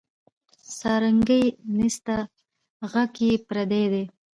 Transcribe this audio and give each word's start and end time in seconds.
سارنګۍ 0.77 1.45
نسته 1.77 2.15
ږغ 2.91 2.95
یې 3.27 3.31
پردی 3.47 3.85
دی 3.91 4.03